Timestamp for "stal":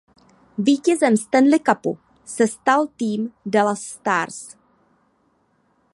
2.47-2.87